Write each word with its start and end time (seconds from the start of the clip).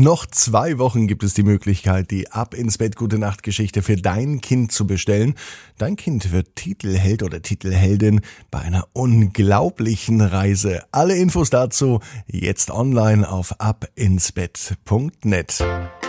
Noch 0.00 0.26
zwei 0.26 0.78
Wochen 0.78 1.08
gibt 1.08 1.24
es 1.24 1.34
die 1.34 1.42
Möglichkeit, 1.42 2.12
die 2.12 2.30
Ab 2.30 2.54
ins 2.54 2.78
Bett 2.78 2.94
Gute 2.94 3.18
Nacht 3.18 3.42
Geschichte 3.42 3.82
für 3.82 3.96
dein 3.96 4.40
Kind 4.40 4.70
zu 4.70 4.86
bestellen. 4.86 5.34
Dein 5.76 5.96
Kind 5.96 6.30
wird 6.30 6.54
Titelheld 6.54 7.24
oder 7.24 7.42
Titelheldin 7.42 8.20
bei 8.52 8.60
einer 8.60 8.86
unglaublichen 8.92 10.20
Reise. 10.20 10.84
Alle 10.92 11.16
Infos 11.16 11.50
dazu 11.50 11.98
jetzt 12.28 12.70
online 12.70 13.28
auf 13.28 13.60
abinsbett.net. 13.60 15.64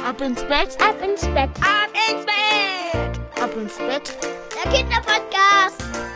Ab 0.07 0.21
ins 0.21 0.43
Bett, 0.43 0.77
ab 0.79 0.97
ins 1.03 1.21
Bett, 1.21 1.49
ab 1.59 1.89
ins 2.11 2.27
Bett, 2.27 3.19
ab 3.41 3.57
ins 3.59 3.75
Bett. 3.75 4.15
Der 4.53 4.71
Kinderpodcast. 4.71 6.08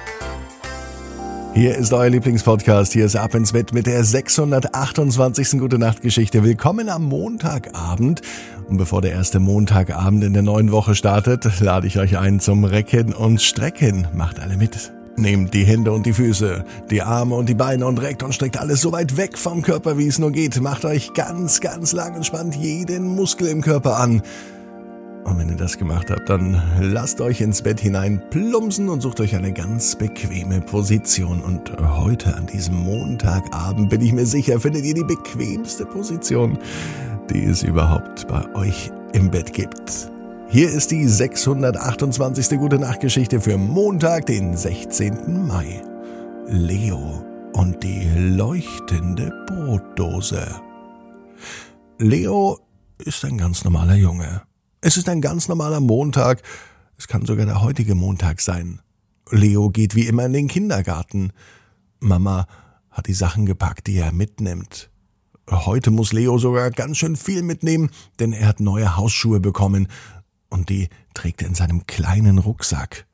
Hier 1.56 1.78
ist 1.78 1.94
euer 1.94 2.10
Lieblingspodcast. 2.10 2.94
Hier 2.94 3.06
ist 3.06 3.16
Ab 3.16 3.36
ins 3.36 3.52
Bett 3.52 3.74
mit 3.74 3.86
der 3.86 4.04
628. 4.04 5.60
Gute 5.60 5.78
Nacht 5.78 6.02
Geschichte. 6.02 6.44
Willkommen 6.44 6.90
am 6.90 7.04
Montagabend. 7.04 8.24
Und 8.68 8.78
bevor 8.78 9.04
der 9.04 9.12
erste 9.12 9.40
Montagabend 9.40 10.24
in 10.24 10.34
der 10.34 10.42
neuen 10.42 10.72
Woche 10.72 10.96
startet, 10.96 11.60
lade 11.60 11.86
ich 11.86 12.00
euch 12.00 12.18
ein 12.18 12.40
zum 12.40 12.64
Recken 12.64 13.14
und 13.14 13.40
Strecken. 13.40 14.08
Macht 14.16 14.40
alle 14.40 14.58
mit. 14.58 14.94
Nehmt 15.16 15.54
die 15.54 15.64
Hände 15.64 15.92
und 15.92 16.08
die 16.08 16.14
Füße, 16.14 16.66
die 16.90 17.04
Arme 17.04 17.36
und 17.36 17.48
die 17.48 17.54
Beine 17.54 17.86
und 17.86 18.02
reckt 18.02 18.24
und 18.24 18.34
streckt 18.34 18.58
alles 18.58 18.82
so 18.82 18.92
weit 18.92 19.16
weg 19.16 19.38
vom 19.38 19.62
Körper, 19.62 20.00
wie 20.00 20.08
es 20.08 20.18
nur 20.18 20.32
geht. 20.32 20.60
Macht 20.60 20.86
euch 20.86 21.14
ganz, 21.14 21.62
ganz 21.62 21.94
lang 21.94 22.16
und 22.16 22.26
spannt 22.26 22.56
jeden 22.56 23.14
Muskel 23.14 23.48
im 23.50 23.62
Körper 23.62 24.00
an. 24.00 24.24
Und 25.26 25.40
wenn 25.40 25.50
ihr 25.50 25.56
das 25.56 25.78
gemacht 25.78 26.10
habt, 26.10 26.30
dann 26.30 26.62
lasst 26.82 27.22
euch 27.22 27.40
ins 27.40 27.62
Bett 27.62 27.80
hinein 27.80 28.22
plumpsen 28.30 28.90
und 28.90 29.02
sucht 29.02 29.22
euch 29.22 29.36
eine 29.36 29.54
ganz 29.54 29.96
bequeme 29.96 30.60
Position. 30.60 31.42
Und 31.42 31.72
heute 31.80 32.36
an 32.36 32.46
diesem 32.48 32.76
Montagabend 32.76 33.90
bin 33.90 34.02
ich 34.02 34.12
mir 34.12 34.26
sicher, 34.26 34.60
findet 34.60 34.84
ihr 34.84 34.94
die 34.94 35.04
bequemste 35.04 35.86
Position, 35.86 36.58
die 37.30 37.46
es 37.46 37.64
überhaupt 37.64 38.28
bei 38.28 38.54
euch 38.56 38.92
im 39.14 39.32
Bett 39.32 39.54
gibt. 39.54 40.12
Hier 40.50 40.70
ist 40.70 40.92
die 40.92 41.08
628. 41.08 42.60
Gute 42.60 42.78
Nachtgeschichte 42.78 43.40
für 43.40 43.58
Montag, 43.58 44.26
den 44.26 44.56
16. 44.56 45.48
Mai. 45.48 45.82
Leo 46.48 47.24
und 47.54 47.82
die 47.82 48.08
leuchtende 48.16 49.32
Brotdose. 49.48 50.46
Leo 51.98 52.60
ist 53.00 53.24
ein 53.24 53.38
ganz 53.38 53.64
normaler 53.64 53.96
Junge. 53.96 54.42
Es 54.86 54.98
ist 54.98 55.08
ein 55.08 55.22
ganz 55.22 55.48
normaler 55.48 55.80
Montag. 55.80 56.42
Es 56.98 57.08
kann 57.08 57.26
sogar 57.26 57.46
der 57.46 57.62
heutige 57.62 57.96
Montag 57.96 58.42
sein. 58.42 58.82
Leo 59.32 59.70
geht 59.70 59.96
wie 59.96 60.08
immer 60.08 60.26
in 60.26 60.34
den 60.34 60.50
Kindergarten. 60.50 61.32
Mama 62.02 62.48
hat 62.92 63.08
die 63.08 63.14
Sachen 63.14 63.46
gepackt, 63.46 63.88
die 63.88 63.96
er 63.96 64.12
mitnimmt. 64.12 64.92
Heute 65.50 65.90
muss 65.90 66.12
Leo 66.12 66.38
sogar 66.38 66.70
ganz 66.70 66.98
schön 66.98 67.16
viel 67.16 67.44
mitnehmen, 67.44 67.92
denn 68.20 68.34
er 68.34 68.46
hat 68.46 68.60
neue 68.60 68.98
Hausschuhe 68.98 69.40
bekommen 69.40 69.88
und 70.50 70.68
die 70.68 70.90
trägt 71.14 71.42
er 71.42 71.48
in 71.48 71.56
seinem 71.56 71.88
kleinen 71.88 72.38
Rucksack. 72.38 73.08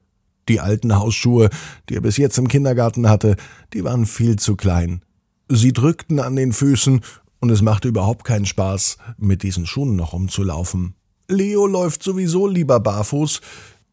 Die 0.48 0.62
alten 0.62 0.96
Hausschuhe, 0.96 1.52
die 1.88 1.98
er 1.98 2.02
bis 2.02 2.18
jetzt 2.18 2.40
im 2.40 2.48
Kindergarten 2.48 3.08
hatte, 3.08 3.36
die 3.74 3.84
waren 3.84 4.08
viel 4.08 4.38
zu 4.38 4.56
klein. 4.56 5.06
Sie 5.50 5.72
drückten 5.72 6.20
an 6.20 6.36
den 6.36 6.52
Füßen 6.52 7.02
und 7.42 7.50
es 7.52 7.62
machte 7.62 7.90
überhaupt 7.90 8.24
keinen 8.24 8.48
Spaß, 8.48 8.98
mit 9.18 9.44
diesen 9.44 9.68
Schuhen 9.68 9.96
noch 9.96 10.14
umzulaufen. 10.14 10.96
Leo 11.30 11.68
läuft 11.68 12.04
sowieso 12.04 12.48
lieber 12.48 12.80
barfuß. 12.80 13.42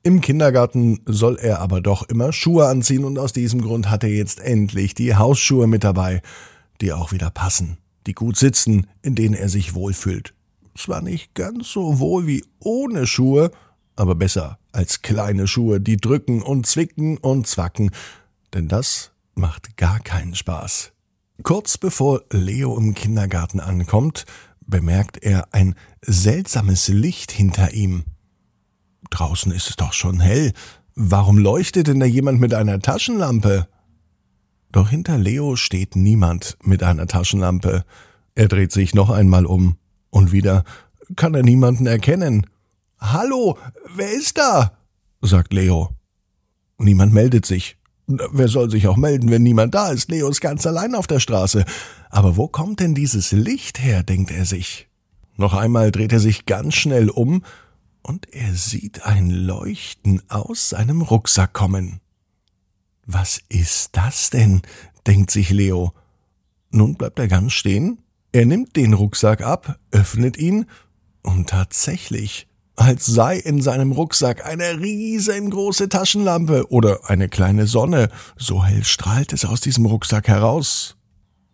Im 0.03 0.21
Kindergarten 0.21 1.01
soll 1.05 1.37
er 1.37 1.61
aber 1.61 1.81
doch 1.81 2.09
immer 2.09 2.33
Schuhe 2.33 2.67
anziehen 2.67 3.05
und 3.05 3.19
aus 3.19 3.33
diesem 3.33 3.61
Grund 3.61 3.91
hat 3.91 4.05
er 4.05 4.11
jetzt 4.11 4.41
endlich 4.41 4.95
die 4.95 5.15
Hausschuhe 5.15 5.67
mit 5.67 5.85
dabei, 5.85 6.23
die 6.81 6.93
auch 6.93 7.13
wieder 7.13 7.31
passen, 7.31 7.79
die 8.07 8.15
gut 8.15 8.37
sitzen, 8.37 8.87
in 9.03 9.15
denen 9.15 9.35
er 9.35 9.49
sich 9.49 9.75
wohlfühlt. 9.75 10.33
Zwar 10.77 11.03
nicht 11.03 11.35
ganz 11.35 11.71
so 11.71 11.99
wohl 11.99 12.27
wie 12.27 12.45
ohne 12.59 13.07
Schuhe, 13.07 13.51
aber 13.97 14.15
besser 14.15 14.59
als 14.73 15.03
kleine 15.03 15.47
Schuhe, 15.47 15.81
die 15.81 15.97
drücken 15.97 16.43
und 16.43 16.67
zwicken 16.67 17.19
und 17.19 17.47
zwacken, 17.47 17.91
denn 18.55 18.69
das 18.69 19.11
macht 19.35 19.77
gar 19.77 20.01
keinen 20.01 20.35
Spaß. 20.35 20.93
Kurz 21.43 21.77
bevor 21.77 22.23
Leo 22.31 22.77
im 22.79 22.95
Kindergarten 22.95 23.61
ankommt, 23.61 24.25
bemerkt 24.67 25.23
er 25.23 25.49
ein 25.53 25.75
seltsames 26.03 26.89
Licht 26.89 27.33
hinter 27.33 27.73
ihm. 27.73 28.05
Draußen 29.11 29.53
ist 29.53 29.71
es 29.71 29.77
doch 29.77 29.93
schon 29.93 30.21
hell. 30.21 30.53
Warum 30.95 31.39
leuchtet 31.39 31.87
denn 31.87 32.01
da 32.01 32.07
jemand 32.07 32.41
mit 32.41 32.55
einer 32.55 32.81
Taschenlampe? 32.81 33.69
Doch 34.73 34.91
hinter 34.91 35.19
Leo 35.19 35.57
steht 35.57 35.97
niemand 35.97 36.57
mit 36.63 36.83
einer 36.83 37.07
Taschenlampe. 37.07 37.85
Er 38.35 38.49
dreht 38.49 38.73
sich 38.73 38.95
noch 38.95 39.11
einmal 39.11 39.47
um, 39.47 39.77
und 40.11 40.33
wieder 40.33 40.65
kann 41.15 41.35
er 41.35 41.43
niemanden 41.43 41.87
erkennen. 41.87 42.47
Hallo, 42.99 43.59
wer 43.95 44.11
ist 44.13 44.39
da? 44.39 44.73
sagt 45.21 45.53
Leo. 45.53 45.91
Niemand 46.79 47.13
meldet 47.13 47.47
sich. 47.47 47.77
Wer 48.07 48.49
soll 48.49 48.71
sich 48.71 48.87
auch 48.87 48.97
melden, 48.97 49.31
wenn 49.31 49.43
niemand 49.43 49.75
da 49.75 49.91
ist? 49.91 50.11
Leo 50.11 50.29
ist 50.29 50.41
ganz 50.41 50.65
allein 50.67 50.95
auf 50.95 51.09
der 51.09 51.19
Straße. 51.19 51.65
Aber 52.09 52.37
wo 52.37 52.47
kommt 52.47 52.79
denn 52.81 52.95
dieses 52.95 53.33
Licht 53.33 53.83
her, 53.83 54.05
denkt 54.05 54.31
er 54.31 54.45
sich. 54.45 54.89
Noch 55.37 55.55
einmal 55.55 55.91
dreht 55.91 56.13
er 56.13 56.21
sich 56.21 56.47
ganz 56.47 56.75
schnell 56.75 57.11
um 57.11 57.43
und 58.03 58.33
er 58.33 58.55
sieht 58.55 59.05
ein 59.05 59.31
Leuchten 59.31 60.23
aus 60.29 60.69
seinem 60.71 61.03
Rucksack 61.03 61.53
kommen. 61.53 62.01
Was 63.05 63.41
ist 63.49 63.97
das 63.97 64.31
denn? 64.31 64.63
denkt 65.07 65.31
sich 65.31 65.51
Leo. 65.51 65.93
Nun 66.71 66.95
bleibt 66.95 67.19
er 67.19 67.29
ganz 67.29 67.53
stehen. 67.53 67.99
Er 68.33 68.47
nimmt 68.47 68.77
den 68.77 68.95
Rucksack 68.95 69.43
ab, 69.43 69.79
öffnet 69.91 70.37
ihn 70.37 70.67
und 71.23 71.49
tatsächlich 71.49 72.46
als 72.77 73.07
sei 73.07 73.39
in 73.39 73.63
seinem 73.63 73.93
Rucksack 73.93 74.45
eine 74.45 74.81
riesengroße 74.81 75.89
Taschenlampe 75.89 76.71
oder 76.71 77.09
eine 77.09 77.29
kleine 77.29 77.67
Sonne, 77.67 78.11
so 78.37 78.65
hell 78.65 78.85
strahlt 78.85 79.33
es 79.33 79.47
aus 79.47 79.61
diesem 79.61 79.87
Rucksack 79.87 80.29
heraus. 80.29 80.97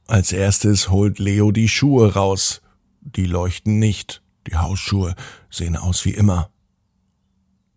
Als 0.09 0.33
erstes 0.33 0.91
holt 0.91 1.21
Leo 1.21 1.53
die 1.53 1.69
Schuhe 1.69 2.15
raus. 2.15 2.61
Die 3.01 3.27
leuchten 3.27 3.79
nicht, 3.79 4.23
die 4.49 4.57
Hausschuhe 4.57 5.15
sehen 5.49 5.77
aus 5.77 6.05
wie 6.05 6.11
immer. 6.11 6.51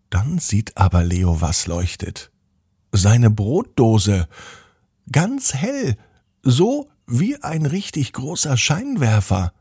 Dann 0.10 0.40
sieht 0.40 0.76
aber 0.76 1.04
Leo, 1.04 1.40
was 1.40 1.68
leuchtet. 1.68 2.32
Seine 2.92 3.30
Brotdose. 3.30 4.28
Ganz 5.12 5.54
hell, 5.54 5.98
so 6.42 6.90
wie 7.06 7.42
ein 7.44 7.66
richtig 7.66 8.14
großer 8.14 8.58
Scheinwerfer. 8.58 9.54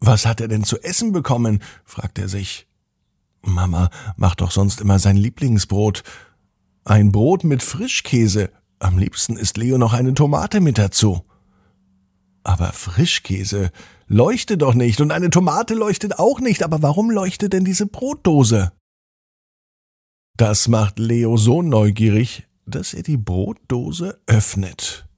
Was 0.00 0.24
hat 0.26 0.40
er 0.40 0.48
denn 0.48 0.62
zu 0.62 0.80
essen 0.82 1.10
bekommen? 1.10 1.62
fragt 1.84 2.18
er 2.18 2.28
sich. 2.28 2.67
Mama 3.42 3.90
macht 4.16 4.40
doch 4.40 4.50
sonst 4.50 4.80
immer 4.80 4.98
sein 4.98 5.16
Lieblingsbrot. 5.16 6.02
Ein 6.84 7.12
Brot 7.12 7.44
mit 7.44 7.62
Frischkäse. 7.62 8.50
Am 8.78 8.98
liebsten 8.98 9.36
isst 9.36 9.56
Leo 9.56 9.78
noch 9.78 9.92
eine 9.92 10.14
Tomate 10.14 10.60
mit 10.60 10.78
dazu. 10.78 11.24
Aber 12.44 12.72
Frischkäse 12.72 13.70
leuchtet 14.06 14.62
doch 14.62 14.74
nicht 14.74 15.00
und 15.00 15.12
eine 15.12 15.30
Tomate 15.30 15.74
leuchtet 15.74 16.18
auch 16.18 16.40
nicht. 16.40 16.62
Aber 16.62 16.82
warum 16.82 17.10
leuchtet 17.10 17.52
denn 17.52 17.64
diese 17.64 17.86
Brotdose? 17.86 18.72
Das 20.36 20.68
macht 20.68 20.98
Leo 20.98 21.36
so 21.36 21.62
neugierig, 21.62 22.46
dass 22.64 22.94
er 22.94 23.02
die 23.02 23.16
Brotdose 23.16 24.20
öffnet. 24.26 25.08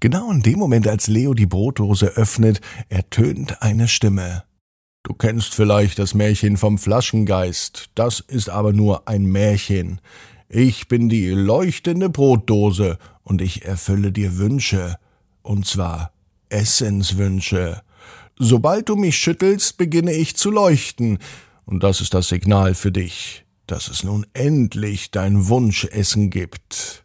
Genau 0.00 0.30
in 0.32 0.42
dem 0.42 0.58
Moment, 0.58 0.88
als 0.88 1.06
Leo 1.06 1.34
die 1.34 1.46
Brotdose 1.46 2.06
öffnet, 2.06 2.60
ertönt 2.88 3.62
eine 3.62 3.86
Stimme. 3.86 4.44
Du 5.02 5.14
kennst 5.14 5.54
vielleicht 5.54 5.98
das 5.98 6.14
Märchen 6.14 6.56
vom 6.56 6.76
Flaschengeist, 6.76 7.90
das 7.94 8.20
ist 8.20 8.50
aber 8.50 8.72
nur 8.72 9.08
ein 9.08 9.24
Märchen. 9.24 10.00
Ich 10.48 10.88
bin 10.88 11.08
die 11.08 11.28
leuchtende 11.28 12.10
Brotdose 12.10 12.98
und 13.22 13.40
ich 13.40 13.64
erfülle 13.64 14.12
dir 14.12 14.36
Wünsche, 14.36 14.98
und 15.42 15.66
zwar 15.66 16.12
Essenswünsche. 16.50 17.82
Sobald 18.38 18.88
du 18.88 18.96
mich 18.96 19.16
schüttelst, 19.16 19.78
beginne 19.78 20.12
ich 20.12 20.36
zu 20.36 20.50
leuchten, 20.50 21.18
und 21.64 21.82
das 21.82 22.00
ist 22.00 22.12
das 22.12 22.28
Signal 22.28 22.74
für 22.74 22.92
dich, 22.92 23.46
dass 23.66 23.88
es 23.88 24.04
nun 24.04 24.26
endlich 24.34 25.10
dein 25.10 25.48
Wunschessen 25.48 26.30
gibt. 26.30 27.04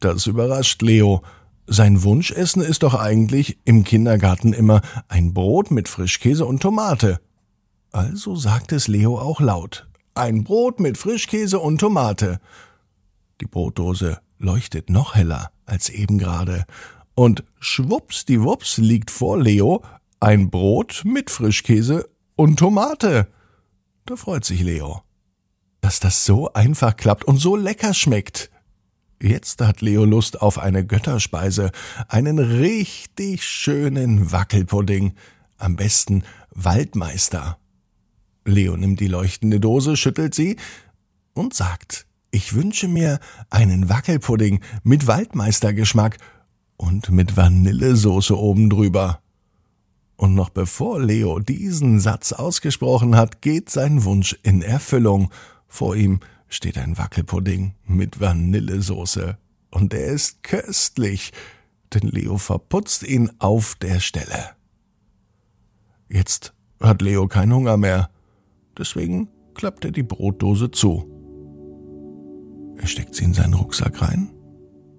Das 0.00 0.26
überrascht 0.26 0.82
Leo, 0.82 1.22
sein 1.72 2.02
Wunschessen 2.02 2.62
ist 2.62 2.82
doch 2.82 2.94
eigentlich 2.94 3.58
im 3.64 3.84
Kindergarten 3.84 4.52
immer 4.52 4.82
ein 5.06 5.32
Brot 5.32 5.70
mit 5.70 5.88
Frischkäse 5.88 6.44
und 6.44 6.60
Tomate. 6.60 7.20
Also 7.92 8.34
sagt 8.34 8.72
es 8.72 8.88
Leo 8.88 9.16
auch 9.18 9.40
laut. 9.40 9.88
Ein 10.14 10.42
Brot 10.42 10.80
mit 10.80 10.98
Frischkäse 10.98 11.60
und 11.60 11.78
Tomate. 11.78 12.40
Die 13.40 13.46
Brotdose 13.46 14.18
leuchtet 14.40 14.90
noch 14.90 15.14
heller 15.14 15.52
als 15.64 15.88
eben 15.90 16.18
gerade. 16.18 16.64
Und 17.14 17.44
schwuppsdiwupps 17.60 18.78
liegt 18.78 19.12
vor 19.12 19.38
Leo 19.38 19.84
ein 20.18 20.50
Brot 20.50 21.02
mit 21.04 21.30
Frischkäse 21.30 22.08
und 22.34 22.58
Tomate. 22.58 23.28
Da 24.06 24.16
freut 24.16 24.44
sich 24.44 24.60
Leo. 24.60 25.02
Dass 25.80 26.00
das 26.00 26.24
so 26.24 26.52
einfach 26.52 26.96
klappt 26.96 27.24
und 27.24 27.36
so 27.36 27.54
lecker 27.54 27.94
schmeckt. 27.94 28.50
Jetzt 29.22 29.60
hat 29.60 29.82
Leo 29.82 30.06
Lust 30.06 30.40
auf 30.40 30.58
eine 30.58 30.86
Götterspeise, 30.86 31.72
einen 32.08 32.38
richtig 32.38 33.44
schönen 33.44 34.32
Wackelpudding. 34.32 35.12
Am 35.58 35.76
besten 35.76 36.24
Waldmeister. 36.54 37.58
Leo 38.46 38.78
nimmt 38.78 38.98
die 38.98 39.08
leuchtende 39.08 39.60
Dose, 39.60 39.98
schüttelt 39.98 40.34
sie 40.34 40.56
und 41.34 41.52
sagt, 41.52 42.06
ich 42.30 42.54
wünsche 42.54 42.88
mir 42.88 43.20
einen 43.50 43.90
Wackelpudding 43.90 44.60
mit 44.84 45.06
Waldmeistergeschmack 45.06 46.16
und 46.78 47.10
mit 47.10 47.36
Vanillesoße 47.36 48.38
oben 48.38 48.70
drüber. 48.70 49.20
Und 50.16 50.34
noch 50.34 50.48
bevor 50.48 50.98
Leo 50.98 51.40
diesen 51.40 52.00
Satz 52.00 52.32
ausgesprochen 52.32 53.16
hat, 53.16 53.42
geht 53.42 53.68
sein 53.68 54.04
Wunsch 54.04 54.38
in 54.42 54.62
Erfüllung. 54.62 55.30
Vor 55.66 55.94
ihm 55.94 56.20
steht 56.50 56.76
ein 56.76 56.98
Wackelpudding 56.98 57.74
mit 57.86 58.20
Vanillesoße. 58.20 59.38
Und 59.70 59.94
er 59.94 60.06
ist 60.06 60.42
köstlich, 60.42 61.32
denn 61.94 62.08
Leo 62.08 62.36
verputzt 62.36 63.04
ihn 63.04 63.30
auf 63.38 63.76
der 63.76 64.00
Stelle. 64.00 64.50
Jetzt 66.08 66.52
hat 66.80 67.00
Leo 67.00 67.28
keinen 67.28 67.54
Hunger 67.54 67.76
mehr. 67.76 68.10
Deswegen 68.76 69.28
klappt 69.54 69.84
er 69.84 69.92
die 69.92 70.02
Brotdose 70.02 70.70
zu. 70.70 71.06
Er 72.76 72.86
steckt 72.86 73.14
sie 73.14 73.24
in 73.24 73.34
seinen 73.34 73.54
Rucksack 73.54 74.02
rein 74.02 74.30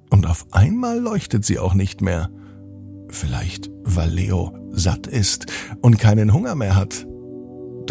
und 0.09 0.25
auf 0.27 0.45
einmal 0.51 0.99
leuchtet 0.99 1.45
sie 1.45 1.59
auch 1.59 1.73
nicht 1.73 2.01
mehr. 2.01 2.29
Vielleicht, 3.09 3.69
weil 3.83 4.09
Leo 4.09 4.55
satt 4.71 5.07
ist 5.07 5.47
und 5.81 5.99
keinen 5.99 6.31
Hunger 6.33 6.55
mehr 6.55 6.75
hat. 6.75 7.05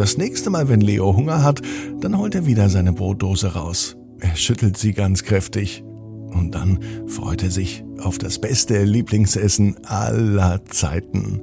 Das 0.00 0.16
nächste 0.16 0.48
Mal, 0.48 0.70
wenn 0.70 0.80
Leo 0.80 1.14
Hunger 1.14 1.42
hat, 1.42 1.60
dann 2.00 2.16
holt 2.16 2.34
er 2.34 2.46
wieder 2.46 2.70
seine 2.70 2.94
Brotdose 2.94 3.48
raus. 3.48 3.98
Er 4.18 4.34
schüttelt 4.34 4.78
sie 4.78 4.94
ganz 4.94 5.24
kräftig. 5.24 5.84
Und 6.30 6.54
dann 6.54 6.78
freut 7.06 7.42
er 7.42 7.50
sich 7.50 7.84
auf 8.02 8.16
das 8.16 8.38
beste 8.38 8.82
Lieblingsessen 8.82 9.76
aller 9.84 10.64
Zeiten. 10.64 11.42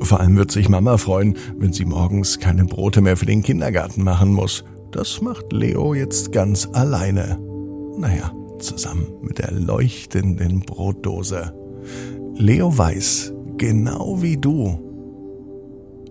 Vor 0.00 0.20
allem 0.20 0.38
wird 0.38 0.50
sich 0.50 0.70
Mama 0.70 0.96
freuen, 0.96 1.36
wenn 1.58 1.74
sie 1.74 1.84
morgens 1.84 2.38
keine 2.40 2.64
Brote 2.64 3.02
mehr 3.02 3.18
für 3.18 3.26
den 3.26 3.42
Kindergarten 3.42 4.02
machen 4.04 4.32
muss. 4.32 4.64
Das 4.90 5.20
macht 5.20 5.52
Leo 5.52 5.92
jetzt 5.92 6.32
ganz 6.32 6.66
alleine. 6.72 7.38
Naja, 7.98 8.32
zusammen 8.58 9.06
mit 9.20 9.36
der 9.36 9.52
leuchtenden 9.52 10.60
Brotdose. 10.60 11.52
Leo 12.36 12.78
weiß, 12.78 13.34
genau 13.58 14.22
wie 14.22 14.38
du, 14.38 14.91